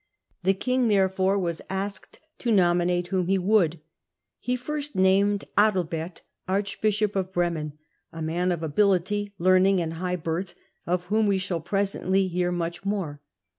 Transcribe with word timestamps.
The 0.41 0.55
king 0.55 0.89
ther 0.89 1.05
efore 1.07 1.37
was 1.39 1.61
asked 1.69 2.19
tp.nominat©^ 2.39 3.05
whom 3.09 3.27
he 3.27 3.37
would. 3.37 3.81
He 4.39 4.55
first 4.55 4.95
named 4.95 5.45
Adalbert, 5.55 6.21
archbishop 6.47 7.15
of 7.15 7.31
Bremen, 7.31 7.73
a 8.11 8.19
man 8.19 8.51
of 8.51 8.63
ability, 8.63 9.35
learning, 9.37 9.79
and 9.79 9.93
high 9.93 10.15
birth, 10.15 10.55
of 10.87 11.03
whom 11.03 11.27
we 11.27 11.37
shall 11.37 11.61
presently 11.61 12.27
hear 12.27 12.51
much 12.51 12.83
more. 12.83 13.21